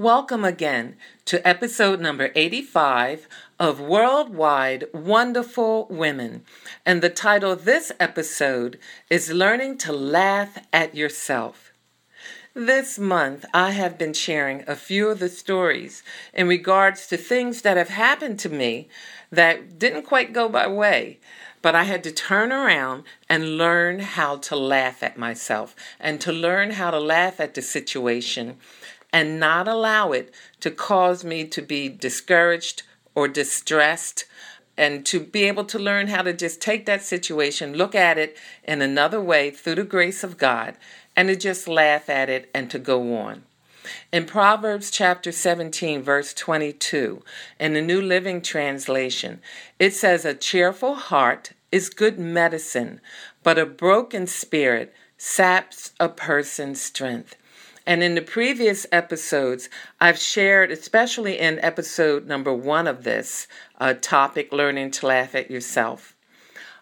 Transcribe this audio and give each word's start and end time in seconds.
Welcome 0.00 0.44
again 0.44 0.94
to 1.24 1.44
episode 1.44 2.00
number 2.00 2.30
85 2.36 3.26
of 3.58 3.80
Worldwide 3.80 4.84
Wonderful 4.94 5.88
Women. 5.90 6.44
And 6.86 7.02
the 7.02 7.10
title 7.10 7.50
of 7.50 7.64
this 7.64 7.90
episode 7.98 8.78
is 9.10 9.32
Learning 9.32 9.76
to 9.78 9.92
Laugh 9.92 10.56
at 10.72 10.94
Yourself. 10.94 11.72
This 12.54 12.96
month, 12.96 13.44
I 13.52 13.72
have 13.72 13.98
been 13.98 14.12
sharing 14.12 14.62
a 14.68 14.76
few 14.76 15.08
of 15.08 15.18
the 15.18 15.28
stories 15.28 16.04
in 16.32 16.46
regards 16.46 17.08
to 17.08 17.16
things 17.16 17.62
that 17.62 17.76
have 17.76 17.88
happened 17.88 18.38
to 18.38 18.48
me 18.48 18.88
that 19.32 19.80
didn't 19.80 20.02
quite 20.02 20.32
go 20.32 20.48
my 20.48 20.68
way. 20.68 21.18
But 21.60 21.74
I 21.74 21.82
had 21.82 22.04
to 22.04 22.12
turn 22.12 22.52
around 22.52 23.02
and 23.28 23.58
learn 23.58 23.98
how 23.98 24.36
to 24.36 24.54
laugh 24.54 25.02
at 25.02 25.18
myself 25.18 25.74
and 25.98 26.20
to 26.20 26.30
learn 26.30 26.70
how 26.70 26.92
to 26.92 27.00
laugh 27.00 27.40
at 27.40 27.54
the 27.54 27.62
situation 27.62 28.58
and 29.12 29.40
not 29.40 29.66
allow 29.66 30.12
it 30.12 30.32
to 30.60 30.70
cause 30.70 31.24
me 31.24 31.44
to 31.46 31.62
be 31.62 31.88
discouraged 31.88 32.82
or 33.14 33.28
distressed 33.28 34.24
and 34.76 35.04
to 35.04 35.18
be 35.18 35.44
able 35.44 35.64
to 35.64 35.78
learn 35.78 36.06
how 36.06 36.22
to 36.22 36.32
just 36.32 36.60
take 36.60 36.86
that 36.86 37.02
situation, 37.02 37.74
look 37.74 37.96
at 37.96 38.16
it 38.16 38.36
in 38.62 38.80
another 38.80 39.20
way 39.20 39.50
through 39.50 39.74
the 39.74 39.82
grace 39.82 40.22
of 40.22 40.38
God, 40.38 40.76
and 41.16 41.28
to 41.28 41.34
just 41.34 41.66
laugh 41.66 42.08
at 42.08 42.30
it 42.30 42.48
and 42.54 42.70
to 42.70 42.78
go 42.78 43.16
on. 43.16 43.42
In 44.12 44.24
Proverbs 44.24 44.90
chapter 44.90 45.32
17, 45.32 46.02
verse 46.02 46.32
22, 46.32 47.22
in 47.58 47.74
the 47.74 47.82
New 47.82 48.00
Living 48.00 48.40
Translation, 48.40 49.40
it 49.80 49.94
says, 49.94 50.24
A 50.24 50.34
cheerful 50.34 50.94
heart 50.94 51.52
is 51.72 51.88
good 51.88 52.18
medicine, 52.18 53.00
but 53.42 53.58
a 53.58 53.66
broken 53.66 54.26
spirit 54.26 54.94
saps 55.16 55.92
a 55.98 56.08
person's 56.08 56.80
strength. 56.80 57.34
And 57.88 58.02
in 58.02 58.14
the 58.14 58.20
previous 58.20 58.86
episodes, 58.92 59.70
I've 59.98 60.18
shared, 60.18 60.70
especially 60.70 61.38
in 61.38 61.58
episode 61.60 62.26
number 62.26 62.52
one 62.52 62.86
of 62.86 63.02
this 63.02 63.48
uh, 63.80 63.94
topic, 63.94 64.52
Learning 64.52 64.90
to 64.90 65.06
Laugh 65.06 65.34
at 65.34 65.50
Yourself. 65.50 66.14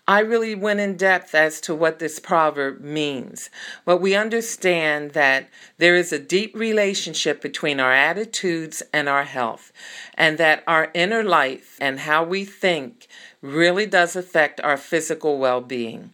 I 0.08 0.18
really 0.18 0.56
went 0.56 0.80
in 0.80 0.96
depth 0.96 1.32
as 1.32 1.60
to 1.60 1.76
what 1.76 2.00
this 2.00 2.18
proverb 2.18 2.80
means. 2.80 3.50
But 3.84 3.98
we 3.98 4.16
understand 4.16 5.12
that 5.12 5.48
there 5.78 5.94
is 5.94 6.12
a 6.12 6.18
deep 6.18 6.56
relationship 6.56 7.40
between 7.40 7.78
our 7.78 7.92
attitudes 7.92 8.82
and 8.92 9.08
our 9.08 9.22
health, 9.22 9.72
and 10.14 10.38
that 10.38 10.64
our 10.66 10.90
inner 10.92 11.22
life 11.22 11.78
and 11.80 12.00
how 12.00 12.24
we 12.24 12.44
think 12.44 13.06
really 13.40 13.86
does 13.86 14.16
affect 14.16 14.60
our 14.62 14.76
physical 14.76 15.38
well 15.38 15.60
being 15.60 16.10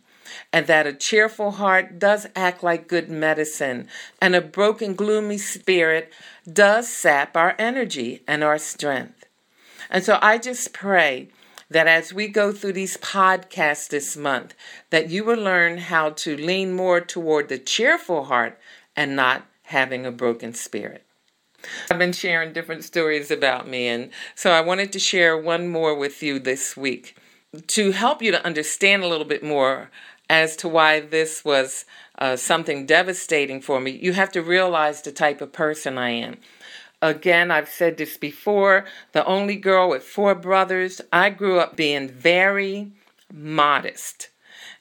and 0.53 0.67
that 0.67 0.87
a 0.87 0.93
cheerful 0.93 1.53
heart 1.53 1.99
does 1.99 2.27
act 2.35 2.63
like 2.63 2.89
good 2.89 3.09
medicine, 3.09 3.89
and 4.21 4.35
a 4.35 4.41
broken, 4.41 4.95
gloomy 4.95 5.39
spirit 5.39 6.13
does 6.51 6.89
sap 6.89 7.37
our 7.37 7.55
energy 7.59 8.23
and 8.27 8.43
our 8.43 8.59
strength. 8.59 9.27
And 9.91 10.03
so 10.05 10.19
I 10.23 10.39
just 10.39 10.73
pray 10.73 11.29
that 11.71 11.87
as 11.87 12.13
we 12.13 12.29
go 12.29 12.53
through 12.53 12.75
these 12.75 12.97
podcasts 12.99 13.89
this 13.89 14.17
month, 14.17 14.55
that 14.91 15.11
you 15.11 15.25
will 15.25 15.39
learn 15.39 15.79
how 15.79 16.11
to 16.11 16.37
lean 16.37 16.73
more 16.73 17.01
toward 17.01 17.49
the 17.49 17.59
cheerful 17.59 18.25
heart 18.25 18.59
and 18.95 19.17
not 19.17 19.47
having 19.65 20.05
a 20.05 20.13
broken 20.13 20.53
spirit. 20.55 21.05
I've 21.91 21.99
been 21.99 22.13
sharing 22.13 22.53
different 22.53 22.85
stories 22.85 23.31
about 23.31 23.69
me, 23.69 23.89
and 23.89 24.11
so 24.35 24.51
I 24.51 24.61
wanted 24.61 24.93
to 24.93 24.99
share 24.99 25.37
one 25.37 25.69
more 25.69 25.95
with 25.95 26.23
you 26.23 26.39
this 26.39 26.77
week 26.77 27.17
to 27.69 27.93
help 27.93 28.23
you 28.23 28.33
to 28.33 28.45
understand 28.45 29.03
a 29.03 29.09
little 29.09 29.27
bit 29.27 29.43
more 29.43 29.91
as 30.33 30.57
to 30.57 30.67
why 30.67 30.99
this 30.99 31.45
was 31.45 31.85
uh, 32.19 32.35
something 32.37 32.87
devastating 32.87 33.61
for 33.61 33.79
me, 33.79 33.91
you 33.91 34.15
have 34.15 34.33
to 34.33 34.41
realize 34.41 35.03
the 35.03 35.13
type 35.13 35.43
of 35.43 35.53
person 35.53 35.99
I 35.99 36.09
am. 36.09 36.39
Again, 37.03 37.51
I've 37.51 37.69
said 37.69 37.99
this 37.99 38.17
before 38.17 38.87
the 39.13 39.27
only 39.27 39.57
girl 39.57 39.91
with 39.91 40.03
four 40.03 40.35
brothers, 40.35 41.03
I 41.13 41.29
grew 41.29 41.59
up 41.59 41.77
being 41.77 42.09
very 42.09 42.93
modest. 43.31 44.31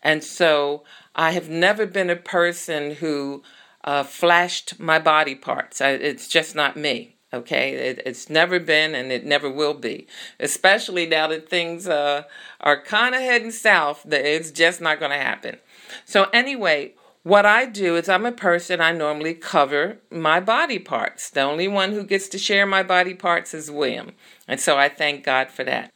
And 0.02 0.24
so 0.24 0.84
I 1.18 1.32
have 1.32 1.50
never 1.50 1.86
been 1.86 2.10
a 2.10 2.16
person 2.16 2.92
who 2.96 3.44
uh, 3.84 4.04
flashed 4.04 4.80
my 4.80 5.00
body 5.00 5.36
parts. 5.36 5.82
I, 5.82 5.90
it's 5.90 6.30
just 6.30 6.56
not 6.56 6.78
me. 6.78 7.18
Okay, 7.34 7.74
it, 7.74 8.02
it's 8.06 8.30
never 8.30 8.60
been 8.60 8.94
and 8.94 9.12
it 9.12 9.26
never 9.26 9.50
will 9.50 9.74
be. 9.74 10.06
Especially 10.40 11.06
now 11.06 11.28
that 11.28 11.50
things 11.50 11.88
uh, 11.88 12.24
are 12.60 12.82
kind 12.82 13.16
of 13.16 13.22
heading 13.22 13.52
south, 13.52 14.04
that 14.06 14.26
it's 14.26 14.52
just 14.52 14.82
not 14.82 15.00
going 15.00 15.12
to 15.12 15.18
happen. 15.18 15.58
So 16.06 16.26
anyway, 16.34 16.94
what 17.24 17.46
I 17.46 17.66
do 17.66 17.96
is 17.96 18.10
I'm 18.10 18.26
a 18.26 18.32
person 18.32 18.82
I 18.82 18.92
normally 18.92 19.34
cover 19.34 20.00
my 20.10 20.40
body 20.40 20.80
parts. 20.80 21.30
The 21.30 21.42
only 21.42 21.68
one 21.68 21.92
who 21.92 22.04
gets 22.04 22.28
to 22.30 22.38
share 22.38 22.66
my 22.66 22.84
body 22.84 23.14
parts 23.14 23.54
is 23.54 23.70
William, 23.70 24.14
and 24.48 24.60
so 24.60 24.78
I 24.78 24.90
thank 24.90 25.24
God 25.24 25.52
for 25.52 25.64
that. 25.64 25.92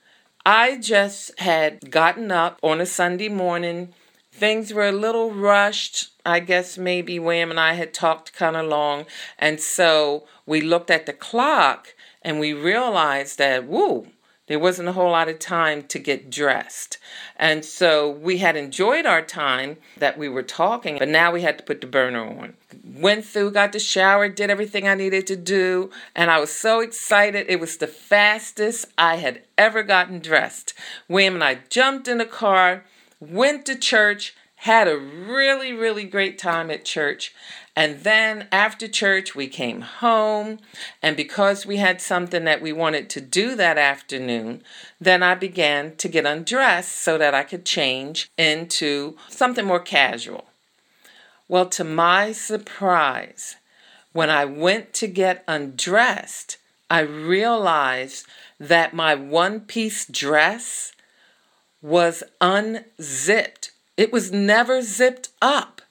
I 0.46 0.78
just 0.78 1.38
had 1.40 1.90
gotten 1.90 2.31
up 2.31 2.59
on 2.62 2.79
a 2.79 2.85
Sunday 2.85 3.29
morning. 3.29 3.94
Things 4.38 4.73
were 4.73 4.88
a 4.88 4.91
little 4.91 5.31
rushed. 5.31 6.09
I 6.25 6.41
guess 6.41 6.78
maybe 6.78 7.19
William 7.19 7.51
and 7.51 7.59
I 7.59 7.73
had 7.73 7.94
talked 7.94 8.34
kind 8.34 8.57
of 8.57 8.66
long, 8.66 9.06
and 9.40 9.62
so 9.62 10.25
we 10.46 10.59
looked 10.59 10.91
at 10.91 11.06
the 11.06 11.13
clock 11.13 11.94
and 12.22 12.40
we 12.40 12.51
realized 12.51 13.38
that, 13.38 13.66
woo, 13.66 14.07
there 14.47 14.59
wasn't 14.59 14.90
a 14.90 14.91
whole 14.91 15.12
lot 15.12 15.29
of 15.29 15.40
time 15.40 15.84
to 15.84 16.00
get 16.00 16.29
dressed. 16.29 16.97
And 17.35 17.63
so 17.63 18.09
we 18.09 18.40
had 18.40 18.56
enjoyed 18.56 19.06
our 19.06 19.22
time 19.22 19.78
that 19.97 20.18
we 20.18 20.28
were 20.28 20.44
talking, 20.44 20.97
but 21.00 21.07
now 21.07 21.31
we 21.31 21.44
had 21.44 21.57
to 21.57 21.63
put 21.63 21.81
the 21.81 21.88
burner 21.88 22.25
on. 22.25 22.56
Went 22.84 23.25
through, 23.25 23.52
got 23.52 23.72
the 23.72 23.79
shower, 23.79 24.28
did 24.28 24.50
everything 24.50 24.88
I 24.88 24.96
needed 24.96 25.25
to 25.28 25.35
do, 25.35 25.90
and 26.16 26.29
I 26.29 26.40
was 26.40 26.52
so 26.52 26.79
excited. 26.81 27.46
It 27.47 27.59
was 27.59 27.78
the 27.78 27.88
fastest 27.88 28.88
I 28.97 29.16
had 29.16 29.44
ever 29.57 29.81
gotten 29.81 30.19
dressed. 30.19 30.73
William 31.07 31.35
and 31.35 31.44
I 31.44 31.59
jumped 31.69 32.07
in 32.07 32.17
the 32.17 32.25
car, 32.25 32.84
went 33.20 33.66
to 33.66 33.76
church, 33.76 34.36
had 34.58 34.88
a 34.88 34.98
really, 34.98 35.74
really 35.74 36.06
great 36.06 36.40
time 36.40 36.72
at 36.72 36.86
church. 36.86 37.34
And 37.76 38.00
then 38.02 38.48
after 38.52 38.88
church, 38.88 39.36
we 39.36 39.48
came 39.48 39.81
home. 39.81 40.59
And 41.02 41.18
because 41.18 41.66
we 41.66 41.78
had 41.78 42.02
something 42.02 42.46
that 42.46 42.62
we 42.62 42.72
wanted 42.72 43.09
to 43.12 43.22
do 43.22 43.56
that 43.56 43.78
afternoon, 43.78 44.64
then 45.00 45.22
I 45.22 45.36
began 45.36 45.96
to 45.98 46.08
get 46.08 46.26
undressed 46.26 46.94
so 46.94 47.17
that 47.17 47.35
I 47.35 47.44
could 47.44 47.66
change 47.66 48.32
into 48.38 49.18
something 49.29 49.66
more 49.66 49.79
casual. 49.79 50.46
Well, 51.47 51.68
to 51.70 51.84
my 51.84 52.32
surprise, 52.32 53.58
when 54.14 54.29
I 54.29 54.46
went 54.46 54.94
to 54.96 55.08
get 55.08 55.44
undressed, 55.47 56.58
I 56.90 57.02
realized 57.02 58.26
that 58.59 58.94
my 58.94 59.16
one 59.16 59.59
piece 59.59 60.06
dress 60.06 60.94
was 61.85 62.23
unzipped. 62.41 63.72
It 63.96 64.11
was 64.11 64.32
never 64.32 64.82
zipped 64.82 65.29
up. 65.40 65.82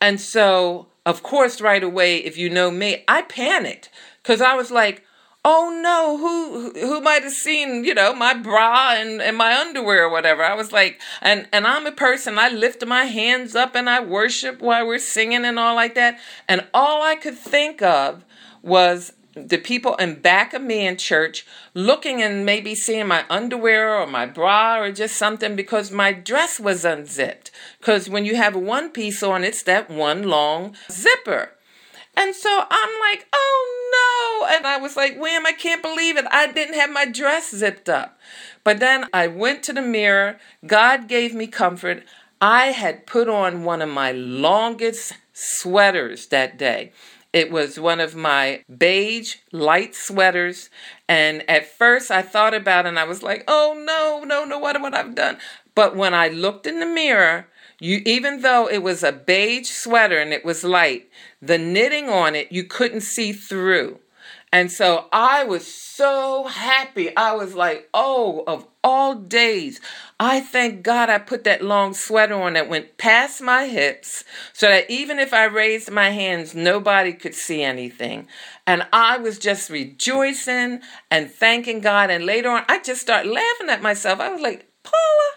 And 0.00 0.20
so, 0.20 0.86
of 1.04 1.24
course, 1.24 1.60
right 1.60 1.82
away, 1.82 2.18
if 2.18 2.38
you 2.38 2.48
know 2.48 2.70
me, 2.70 3.02
I 3.08 3.22
panicked 3.22 3.90
because 4.22 4.40
I 4.40 4.54
was 4.54 4.70
like, 4.70 5.04
oh 5.44 5.76
no, 5.82 6.16
who 6.16 6.78
who 6.86 7.00
might 7.00 7.24
have 7.24 7.32
seen, 7.32 7.84
you 7.84 7.92
know, 7.92 8.14
my 8.14 8.34
bra 8.34 8.92
and, 8.92 9.20
and 9.20 9.36
my 9.36 9.58
underwear 9.58 10.04
or 10.04 10.10
whatever. 10.10 10.44
I 10.44 10.54
was 10.54 10.70
like, 10.70 11.00
and 11.20 11.48
and 11.52 11.66
I'm 11.66 11.86
a 11.86 11.92
person, 11.92 12.38
I 12.38 12.48
lift 12.48 12.86
my 12.86 13.04
hands 13.04 13.56
up 13.56 13.74
and 13.74 13.90
I 13.90 13.98
worship 14.00 14.60
while 14.60 14.86
we're 14.86 15.00
singing 15.00 15.44
and 15.44 15.58
all 15.58 15.74
like 15.74 15.96
that. 15.96 16.20
And 16.46 16.64
all 16.72 17.02
I 17.02 17.16
could 17.16 17.36
think 17.36 17.82
of 17.82 18.24
was 18.62 19.12
the 19.46 19.58
people 19.58 19.94
in 19.96 20.20
back 20.20 20.54
of 20.54 20.62
me 20.62 20.86
in 20.86 20.96
church 20.96 21.46
looking 21.74 22.22
and 22.22 22.44
maybe 22.44 22.74
seeing 22.74 23.06
my 23.06 23.24
underwear 23.28 23.94
or 23.94 24.06
my 24.06 24.26
bra 24.26 24.80
or 24.80 24.90
just 24.90 25.16
something 25.16 25.54
because 25.54 25.90
my 25.90 26.12
dress 26.12 26.58
was 26.58 26.84
unzipped. 26.84 27.50
Because 27.78 28.08
when 28.08 28.24
you 28.24 28.36
have 28.36 28.56
one 28.56 28.90
piece 28.90 29.22
on, 29.22 29.44
it's 29.44 29.62
that 29.64 29.90
one 29.90 30.24
long 30.24 30.74
zipper. 30.90 31.52
And 32.16 32.34
so 32.34 32.64
I'm 32.68 33.00
like, 33.00 33.28
oh 33.32 34.42
no. 34.42 34.56
And 34.56 34.66
I 34.66 34.78
was 34.78 34.96
like, 34.96 35.16
Wham, 35.16 35.46
I 35.46 35.52
can't 35.52 35.82
believe 35.82 36.16
it. 36.16 36.24
I 36.32 36.50
didn't 36.50 36.74
have 36.74 36.90
my 36.90 37.04
dress 37.04 37.54
zipped 37.54 37.88
up. 37.88 38.18
But 38.64 38.80
then 38.80 39.06
I 39.12 39.28
went 39.28 39.62
to 39.64 39.72
the 39.72 39.82
mirror. 39.82 40.38
God 40.66 41.06
gave 41.06 41.32
me 41.32 41.46
comfort. 41.46 42.02
I 42.40 42.66
had 42.66 43.06
put 43.06 43.28
on 43.28 43.64
one 43.64 43.82
of 43.82 43.88
my 43.88 44.10
longest 44.12 45.12
sweaters 45.32 46.26
that 46.26 46.58
day. 46.58 46.92
It 47.32 47.50
was 47.50 47.78
one 47.78 48.00
of 48.00 48.14
my 48.14 48.64
beige 48.74 49.36
light 49.52 49.94
sweaters. 49.94 50.70
And 51.08 51.48
at 51.48 51.66
first 51.66 52.10
I 52.10 52.22
thought 52.22 52.54
about 52.54 52.86
it 52.86 52.90
and 52.90 52.98
I 52.98 53.04
was 53.04 53.22
like, 53.22 53.44
oh 53.46 53.74
no, 53.86 54.24
no, 54.24 54.44
no, 54.44 54.58
what 54.58 54.80
what 54.80 54.94
I've 54.94 55.14
done. 55.14 55.38
But 55.74 55.94
when 55.94 56.14
I 56.14 56.28
looked 56.28 56.66
in 56.66 56.80
the 56.80 56.86
mirror, 56.86 57.46
you 57.80 58.02
even 58.06 58.40
though 58.40 58.68
it 58.68 58.82
was 58.82 59.02
a 59.02 59.12
beige 59.12 59.68
sweater 59.68 60.18
and 60.18 60.32
it 60.32 60.44
was 60.44 60.64
light, 60.64 61.08
the 61.40 61.58
knitting 61.58 62.08
on 62.08 62.34
it 62.34 62.50
you 62.50 62.64
couldn't 62.64 63.02
see 63.02 63.32
through. 63.32 63.98
And 64.52 64.72
so 64.72 65.06
I 65.12 65.44
was 65.44 65.66
so 65.66 66.44
happy. 66.44 67.14
I 67.16 67.34
was 67.34 67.54
like, 67.54 67.88
oh, 67.92 68.44
of 68.46 68.66
all 68.82 69.14
days, 69.14 69.80
I 70.18 70.40
thank 70.40 70.82
God 70.82 71.10
I 71.10 71.18
put 71.18 71.44
that 71.44 71.62
long 71.62 71.92
sweater 71.92 72.34
on 72.34 72.54
that 72.54 72.68
went 72.68 72.96
past 72.96 73.42
my 73.42 73.66
hips 73.66 74.24
so 74.54 74.68
that 74.68 74.90
even 74.90 75.18
if 75.18 75.34
I 75.34 75.44
raised 75.44 75.90
my 75.90 76.10
hands, 76.10 76.54
nobody 76.54 77.12
could 77.12 77.34
see 77.34 77.62
anything. 77.62 78.26
And 78.66 78.86
I 78.92 79.18
was 79.18 79.38
just 79.38 79.68
rejoicing 79.68 80.80
and 81.10 81.30
thanking 81.30 81.80
God. 81.80 82.10
And 82.10 82.24
later 82.24 82.50
on, 82.50 82.64
I 82.68 82.80
just 82.80 83.02
started 83.02 83.30
laughing 83.30 83.68
at 83.68 83.82
myself. 83.82 84.20
I 84.20 84.30
was 84.30 84.40
like, 84.40 84.66
Paula, 84.82 85.27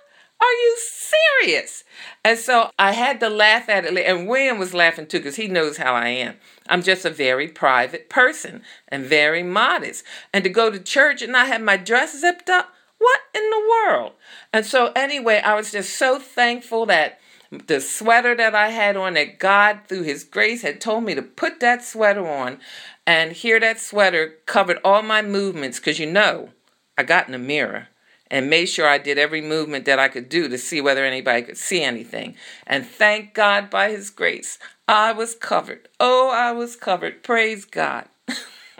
are 0.41 0.53
you 0.53 0.77
serious? 0.79 1.83
And 2.25 2.37
so 2.37 2.71
I 2.79 2.93
had 2.93 3.19
to 3.19 3.29
laugh 3.29 3.69
at 3.69 3.85
it. 3.85 3.95
And 3.97 4.27
William 4.27 4.57
was 4.57 4.73
laughing 4.73 5.05
too 5.05 5.19
because 5.19 5.35
he 5.35 5.47
knows 5.47 5.77
how 5.77 5.93
I 5.93 6.07
am. 6.07 6.35
I'm 6.67 6.81
just 6.81 7.05
a 7.05 7.11
very 7.11 7.47
private 7.47 8.09
person 8.09 8.63
and 8.87 9.05
very 9.05 9.43
modest. 9.43 10.03
And 10.33 10.43
to 10.43 10.49
go 10.49 10.71
to 10.71 10.79
church 10.79 11.21
and 11.21 11.31
not 11.31 11.47
have 11.47 11.61
my 11.61 11.77
dress 11.77 12.19
zipped 12.19 12.49
up, 12.49 12.73
what 12.97 13.19
in 13.33 13.49
the 13.49 13.69
world? 13.69 14.13
And 14.51 14.65
so, 14.65 14.91
anyway, 14.95 15.41
I 15.43 15.55
was 15.55 15.71
just 15.71 15.97
so 15.97 16.19
thankful 16.19 16.85
that 16.87 17.19
the 17.67 17.81
sweater 17.81 18.35
that 18.35 18.55
I 18.55 18.69
had 18.69 18.95
on, 18.95 19.13
that 19.15 19.39
God, 19.39 19.81
through 19.87 20.03
His 20.03 20.23
grace, 20.23 20.61
had 20.61 20.79
told 20.79 21.03
me 21.03 21.15
to 21.15 21.21
put 21.21 21.59
that 21.59 21.83
sweater 21.83 22.27
on. 22.27 22.59
And 23.05 23.33
here, 23.33 23.59
that 23.59 23.79
sweater 23.79 24.35
covered 24.45 24.77
all 24.83 25.01
my 25.01 25.21
movements 25.21 25.79
because 25.79 25.99
you 25.99 26.09
know, 26.09 26.49
I 26.97 27.03
got 27.03 27.25
in 27.25 27.31
the 27.31 27.39
mirror 27.39 27.87
and 28.31 28.49
made 28.49 28.67
sure 28.67 28.87
I 28.87 28.97
did 28.97 29.17
every 29.17 29.41
movement 29.41 29.83
that 29.85 29.99
I 29.99 30.07
could 30.07 30.29
do 30.29 30.47
to 30.47 30.57
see 30.57 30.79
whether 30.79 31.05
anybody 31.05 31.43
could 31.43 31.57
see 31.57 31.83
anything. 31.83 32.35
And 32.65 32.85
thank 32.85 33.33
God 33.33 33.69
by 33.69 33.91
His 33.91 34.09
grace, 34.09 34.57
I 34.87 35.11
was 35.11 35.35
covered. 35.35 35.89
Oh, 35.99 36.31
I 36.33 36.53
was 36.53 36.77
covered. 36.77 37.23
Praise 37.23 37.65
God. 37.65 38.05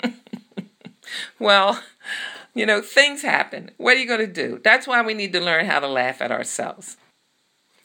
well, 1.40 1.84
you 2.56 2.66
know, 2.66 2.82
things 2.82 3.22
happen. 3.22 3.72
What 3.78 3.96
are 3.96 4.00
you 4.00 4.08
going 4.08 4.22
to 4.22 4.28
do? 4.28 4.62
That's 4.64 4.88
why 4.88 5.02
we 5.02 5.14
need 5.14 5.34
to 5.34 5.42
learn 5.42 5.66
how 5.66 5.82
to 5.82 5.88
laugh 5.88 6.22
at 6.22 6.32
ourselves. 6.32 6.96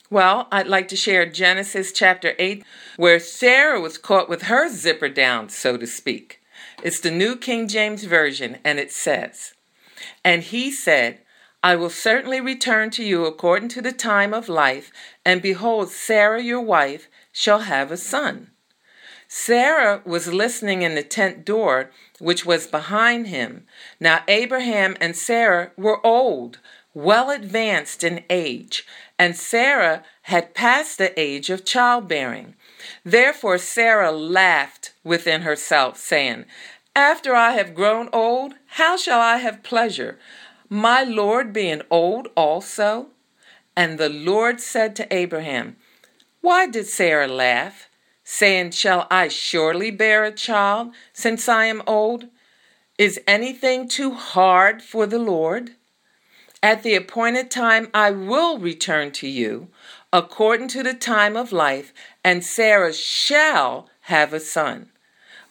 Well, 0.09 0.47
I'd 0.53 0.69
like 0.69 0.87
to 0.89 0.97
share 0.97 1.27
Genesis 1.27 1.91
chapter 1.91 2.35
8, 2.39 2.65
where 2.97 3.19
Sarah 3.19 3.81
was 3.81 3.99
caught 3.99 4.29
with 4.29 4.43
her 4.43 4.69
zipper 4.69 5.09
down, 5.09 5.49
so 5.49 5.77
to 5.77 5.87
speak. 5.87 6.41
It's 6.85 7.01
the 7.01 7.11
New 7.11 7.35
King 7.35 7.67
James 7.67 8.05
Version, 8.05 8.59
and 8.65 8.79
it 8.79 8.93
says, 8.93 9.55
And 10.25 10.45
he 10.45 10.71
said, 10.71 11.23
I 11.67 11.75
will 11.75 11.91
certainly 11.91 12.41
return 12.41 12.91
to 12.91 13.03
you 13.03 13.25
according 13.25 13.71
to 13.71 13.83
the 13.83 13.91
time 13.91 14.33
of 14.33 14.49
life, 14.49 14.93
and 15.25 15.43
behold, 15.43 15.91
Sarah 15.91 16.41
your 16.41 16.61
wife 16.61 17.09
shall 17.33 17.63
have 17.63 17.91
a 17.91 17.97
son. 17.97 18.53
Sarah 19.27 20.01
was 20.05 20.33
listening 20.33 20.83
in 20.83 20.95
the 20.95 21.03
tent 21.03 21.45
door, 21.45 21.91
which 22.21 22.47
was 22.47 22.69
behind 22.69 23.27
him. 23.27 23.67
Now 23.99 24.23
Abraham 24.29 24.97
and 25.01 25.17
Sarah 25.17 25.73
were 25.77 26.07
old, 26.07 26.61
well 26.95 27.31
advanced 27.31 28.05
in 28.05 28.23
age, 28.31 28.87
and 29.19 29.35
Sarah 29.35 30.05
had 30.23 30.55
passed 30.55 30.99
the 30.99 31.19
age 31.19 31.51
of 31.51 31.65
childbearing. 31.65 32.55
Therefore 33.03 33.59
Sarah 33.59 34.13
laughed 34.13 34.93
within 35.03 35.43
herself, 35.43 35.99
saying, 35.99 36.45
After 36.95 37.35
I 37.35 37.55
have 37.55 37.75
grown 37.75 38.09
old, 38.13 38.55
how 38.79 38.97
shall 38.97 39.21
I 39.21 39.39
have 39.39 39.65
pleasure? 39.65 40.17
My 40.69 41.03
Lord 41.03 41.53
being 41.53 41.83
old 41.91 42.29
also? 42.37 43.09
And 43.77 43.99
the 43.99 44.09
Lord 44.09 44.61
said 44.61 44.97
to 44.97 45.15
Abraham, 45.15 45.77
Why 46.41 46.67
did 46.67 46.87
Sarah 46.87 47.29
laugh, 47.29 47.89
saying, 48.25 48.71
Shall 48.73 49.07
I 49.11 49.29
surely 49.29 49.91
bear 49.91 50.25
a 50.25 50.33
child, 50.33 50.93
since 51.13 51.49
I 51.49 51.67
am 51.67 51.83
old? 51.87 52.29
Is 52.99 53.21
anything 53.27 53.89
too 53.89 54.13
hard 54.13 54.83
for 54.83 55.07
the 55.07 55.19
Lord? 55.19 55.73
At 56.63 56.83
the 56.83 56.95
appointed 56.95 57.51
time 57.51 57.89
I 57.93 58.11
will 58.11 58.59
return 58.59 59.13
to 59.13 59.29
you, 59.29 59.69
according 60.13 60.69
to 60.69 60.83
the 60.83 60.95
time 60.95 61.37
of 61.37 61.53
life, 61.53 61.93
and 62.25 62.43
Sarah 62.43 62.95
shall 62.95 63.89
have 64.03 64.33
a 64.33 64.41
son. 64.41 64.91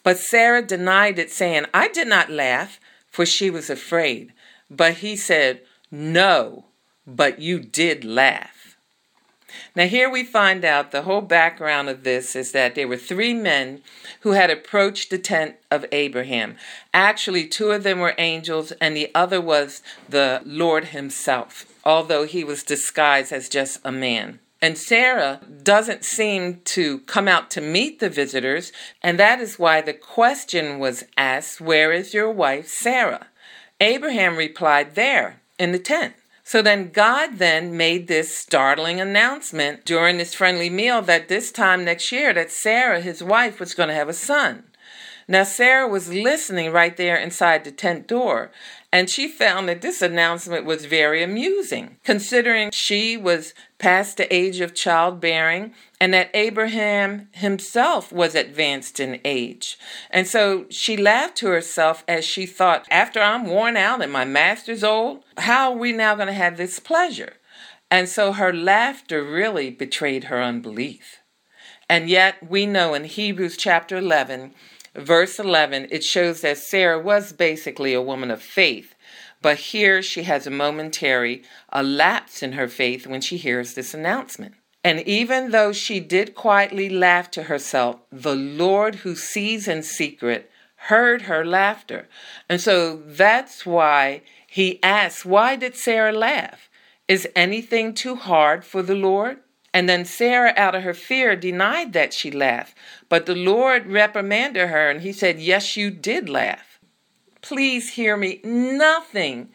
But 0.02 0.18
Sarah 0.18 0.62
denied 0.62 1.20
it, 1.20 1.32
saying, 1.32 1.66
I 1.74 1.88
did 1.88 2.08
not 2.08 2.30
laugh, 2.30 2.80
for 3.10 3.26
she 3.26 3.50
was 3.50 3.70
afraid. 3.70 4.34
But 4.70 4.96
he 4.96 5.16
said, 5.16 5.62
No, 5.92 6.66
but 7.06 7.40
you 7.40 7.60
did 7.60 8.04
laugh. 8.04 8.78
Now, 9.76 9.88
here 9.88 10.10
we 10.10 10.24
find 10.24 10.66
out 10.66 10.92
the 10.92 11.04
whole 11.04 11.22
background 11.22 11.90
of 11.90 12.04
this 12.04 12.36
is 12.36 12.52
that 12.52 12.76
there 12.76 12.88
were 12.88 12.98
three 12.98 13.34
men 13.34 13.82
who 14.22 14.32
had 14.32 14.50
approached 14.50 15.10
the 15.10 15.18
tent 15.18 15.56
of 15.72 15.86
Abraham. 15.92 16.58
Actually, 16.94 17.48
two 17.48 17.72
of 17.72 17.84
them 17.84 18.00
were 18.00 18.16
angels, 18.18 18.72
and 18.74 18.96
the 18.96 19.12
other 19.14 19.40
was 19.40 19.82
the 20.08 20.42
Lord 20.46 20.86
Himself, 20.86 21.66
although 21.84 22.26
he 22.26 22.44
was 22.44 22.64
disguised 22.64 23.32
as 23.32 23.50
just 23.50 23.80
a 23.84 23.92
man. 23.92 24.40
And 24.62 24.78
Sarah 24.78 25.42
doesn't 25.64 26.06
seem 26.06 26.62
to 26.66 27.00
come 27.00 27.28
out 27.28 27.52
to 27.52 27.62
meet 27.62 28.00
the 28.00 28.10
visitors, 28.10 28.72
and 29.02 29.20
that 29.20 29.40
is 29.40 29.60
why 29.60 29.82
the 29.82 29.94
question 29.94 30.80
was 30.80 31.04
asked 31.18 31.62
Where 31.62 31.92
is 31.92 32.14
your 32.14 32.32
wife, 32.32 32.68
Sarah? 32.68 33.28
Abraham 33.80 34.38
replied, 34.38 34.96
There, 34.96 35.42
in 35.60 35.72
the 35.72 35.80
tent. 35.80 36.14
So 36.44 36.62
then 36.62 36.92
God 36.92 37.40
then 37.40 37.76
made 37.76 38.08
this 38.08 38.38
startling 38.38 39.02
announcement 39.02 39.84
during 39.84 40.18
this 40.18 40.36
friendly 40.36 40.70
meal 40.70 41.02
that 41.02 41.28
this 41.28 41.52
time 41.52 41.84
next 41.84 42.12
year 42.12 42.34
that 42.34 42.52
Sarah, 42.52 43.02
his 43.02 43.24
wife, 43.24 43.60
was 43.60 43.74
going 43.74 43.90
to 43.90 43.96
have 43.96 44.10
a 44.10 44.14
son. 44.14 44.64
Now 45.28 45.44
Sarah 45.44 45.88
was 45.88 46.14
listening 46.14 46.72
right 46.72 46.96
there 46.96 47.18
inside 47.18 47.64
the 47.64 47.72
tent 47.72 48.08
door, 48.08 48.52
and 48.96 49.10
she 49.10 49.28
found 49.28 49.68
that 49.68 49.82
this 49.82 50.02
announcement 50.02 50.64
was 50.64 50.86
very 50.86 51.22
amusing, 51.22 51.98
considering 52.06 52.72
she 52.72 53.18
was 53.18 53.54
past 53.78 54.16
the 54.16 54.34
age 54.34 54.62
of 54.62 54.74
childbearing 54.74 55.74
and 56.00 56.14
that 56.14 56.30
Abraham 56.34 57.28
himself 57.34 58.14
was 58.14 58.36
advanced 58.36 59.02
in 59.02 59.20
age. 59.26 59.78
And 60.10 60.26
so 60.26 60.66
she 60.70 60.96
laughed 60.96 61.36
to 61.40 61.48
herself 61.48 62.06
as 62.08 62.24
she 62.24 62.46
thought, 62.46 62.88
after 62.90 63.20
I'm 63.20 63.48
worn 63.48 63.76
out 63.76 64.02
and 64.02 64.14
my 64.14 64.24
master's 64.24 64.82
old, 64.82 65.26
how 65.40 65.74
are 65.74 65.78
we 65.78 65.92
now 65.92 66.16
going 66.16 66.28
to 66.28 66.34
have 66.34 66.56
this 66.56 66.80
pleasure? 66.80 67.34
And 67.92 68.08
so 68.08 68.32
her 68.32 68.54
laughter 68.54 69.22
really 69.26 69.72
betrayed 69.72 70.26
her 70.26 70.42
unbelief. 70.42 71.18
And 71.90 72.10
yet 72.10 72.50
we 72.50 72.66
know 72.66 72.94
in 72.94 73.04
Hebrews 73.04 73.58
chapter 73.58 73.98
11, 73.98 74.54
verse 74.96 75.40
11, 75.40 75.88
it 75.92 76.04
shows 76.04 76.42
that 76.42 76.58
Sarah 76.58 77.00
was 77.00 77.34
basically 77.34 77.94
a 77.94 78.02
woman 78.02 78.32
of 78.32 78.42
faith. 78.42 78.96
But 79.42 79.58
here 79.58 80.02
she 80.02 80.24
has 80.24 80.48
a 80.48 80.52
momentary 80.52 81.44
a 81.70 81.84
lapse 81.84 82.42
in 82.42 82.54
her 82.54 82.68
faith 82.68 83.06
when 83.06 83.22
she 83.22 83.38
hears 83.38 83.74
this 83.74 83.94
announcement. 83.94 84.56
And 84.84 85.02
even 85.02 85.52
though 85.52 85.72
she 85.72 86.00
did 86.00 86.36
quietly 86.36 86.90
laugh 86.90 87.32
to 87.32 87.44
herself, 87.44 87.98
the 88.12 88.36
Lord 88.36 88.96
who 88.96 89.16
sees 89.16 89.68
in 89.68 89.84
secret 89.84 90.50
heard 90.76 91.24
her 91.24 91.44
laughter. 91.44 92.08
And 92.48 92.62
so 92.62 93.02
that's 93.06 93.66
why 93.66 94.22
he 94.48 94.82
asks, 94.84 95.26
Why 95.26 95.56
did 95.56 95.76
Sarah 95.76 96.14
laugh? 96.14 96.70
Is 97.08 97.28
anything 97.36 97.94
too 97.94 98.16
hard 98.16 98.64
for 98.64 98.82
the 98.82 98.96
Lord? 98.96 99.40
And 99.76 99.90
then 99.90 100.06
Sarah, 100.06 100.54
out 100.56 100.74
of 100.74 100.84
her 100.84 100.94
fear, 100.94 101.36
denied 101.36 101.92
that 101.92 102.14
she 102.14 102.32
laughed. 102.32 102.78
But 103.10 103.26
the 103.26 103.36
Lord 103.36 103.88
reprimanded 103.88 104.70
her 104.70 104.90
and 104.90 105.02
he 105.02 105.12
said, 105.12 105.40
Yes, 105.40 105.76
you 105.76 105.92
did 105.92 106.30
laugh. 106.30 106.80
Please 107.42 107.90
hear 107.90 108.16
me. 108.16 108.40
Nothing 108.46 109.50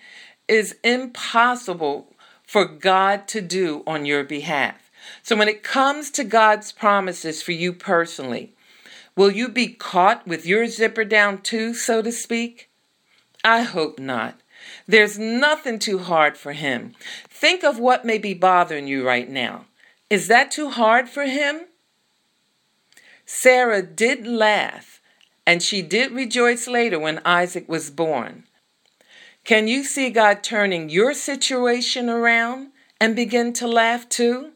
is 0.47 0.77
impossible 0.85 2.15
for 2.47 2.67
God 2.67 3.27
to 3.29 3.41
do 3.41 3.83
on 3.87 4.05
your 4.05 4.23
behalf. 4.23 4.91
So 5.23 5.35
when 5.37 5.49
it 5.49 5.63
comes 5.63 6.11
to 6.11 6.25
God's 6.25 6.71
promises 6.71 7.43
for 7.43 7.53
you 7.53 7.73
personally, 7.73 8.53
Will 9.17 9.33
you 9.33 9.49
be 9.49 9.69
caught 9.69 10.27
with 10.27 10.47
your 10.47 10.67
zipper 10.67 11.05
down 11.05 11.43
too, 11.43 11.75
so 11.75 12.01
to 12.01 12.13
speak? 12.13 12.71
I 13.45 13.63
hope 13.63 13.99
not. 13.99 14.41
There's 14.87 15.19
nothing 15.19 15.79
too 15.79 15.99
hard 15.99 16.37
for 16.37 16.53
him. 16.53 16.95
Think 17.29 17.65
of 17.65 17.79
what 17.79 18.05
may 18.05 18.19
be 18.19 18.35
bothering 18.35 18.87
you 18.87 19.07
right 19.07 19.29
now. 19.29 19.67
Is 20.11 20.27
that 20.27 20.51
too 20.51 20.71
hard 20.71 21.09
for 21.09 21.25
him? 21.25 21.63
Sarah 23.25 23.81
did 23.81 24.27
laugh, 24.27 25.01
and 25.47 25.63
she 25.63 25.83
did 25.83 26.11
rejoice 26.11 26.67
later 26.67 26.99
when 26.99 27.23
Isaac 27.25 27.69
was 27.69 27.91
born. 27.91 28.45
Can 29.45 29.69
you 29.69 29.85
see 29.85 30.11
God 30.11 30.43
turning 30.43 30.91
your 30.91 31.15
situation 31.15 32.11
around 32.11 32.73
and 33.01 33.15
begin 33.15 33.53
to 33.55 33.69
laugh 33.69 34.09
too? 34.09 34.51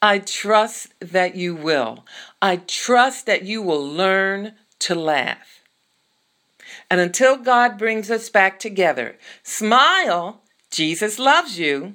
I 0.00 0.18
trust 0.18 0.94
that 0.98 1.36
you 1.36 1.54
will. 1.54 2.04
I 2.40 2.56
trust 2.56 3.26
that 3.26 3.44
you 3.44 3.62
will 3.62 3.86
learn 3.86 4.54
to 4.80 4.94
laugh. 4.94 5.60
And 6.90 7.00
until 7.00 7.36
God 7.36 7.78
brings 7.78 8.10
us 8.10 8.28
back 8.28 8.58
together, 8.58 9.16
smile. 9.42 10.40
Jesus 10.70 11.18
loves 11.18 11.58
you. 11.58 11.94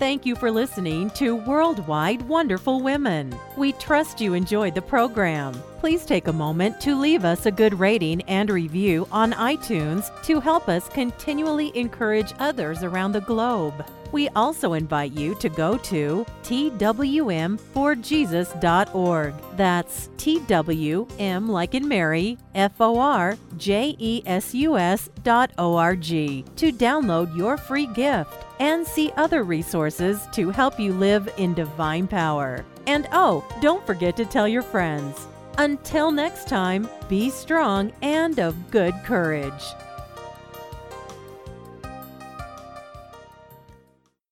Thank 0.00 0.24
you 0.24 0.34
for 0.34 0.50
listening 0.50 1.10
to 1.10 1.36
Worldwide 1.36 2.22
Wonderful 2.22 2.80
Women. 2.80 3.38
We 3.58 3.72
trust 3.72 4.18
you 4.18 4.32
enjoyed 4.32 4.74
the 4.74 4.80
program. 4.80 5.52
Please 5.78 6.06
take 6.06 6.26
a 6.26 6.32
moment 6.32 6.80
to 6.80 6.98
leave 6.98 7.26
us 7.26 7.44
a 7.44 7.50
good 7.50 7.78
rating 7.78 8.22
and 8.22 8.48
review 8.48 9.06
on 9.12 9.32
iTunes 9.32 10.10
to 10.22 10.40
help 10.40 10.70
us 10.70 10.88
continually 10.88 11.70
encourage 11.76 12.32
others 12.38 12.82
around 12.82 13.12
the 13.12 13.20
globe. 13.20 13.84
We 14.12 14.28
also 14.30 14.72
invite 14.74 15.12
you 15.12 15.34
to 15.36 15.48
go 15.48 15.78
to 15.78 16.26
twmforjesus.org. 16.42 19.34
That's 19.56 20.08
TWM 20.16 21.48
like 21.48 21.74
in 21.74 21.88
Mary, 21.88 22.36
F 22.54 22.80
O 22.80 22.98
R 22.98 23.38
J 23.56 23.96
E 23.98 24.22
S 24.26 24.54
U 24.54 24.76
S 24.76 25.08
dot 25.22 25.52
O 25.58 25.76
R 25.76 25.96
G 25.96 26.44
to 26.56 26.72
download 26.72 27.34
your 27.36 27.56
free 27.56 27.86
gift 27.86 28.44
and 28.58 28.86
see 28.86 29.12
other 29.16 29.42
resources 29.42 30.26
to 30.32 30.50
help 30.50 30.78
you 30.78 30.92
live 30.92 31.32
in 31.38 31.54
divine 31.54 32.06
power. 32.06 32.64
And 32.86 33.08
oh, 33.12 33.44
don't 33.60 33.86
forget 33.86 34.16
to 34.16 34.24
tell 34.24 34.48
your 34.48 34.62
friends. 34.62 35.26
Until 35.58 36.10
next 36.10 36.48
time, 36.48 36.88
be 37.08 37.30
strong 37.30 37.92
and 38.02 38.38
of 38.38 38.70
good 38.70 38.94
courage. 39.04 39.62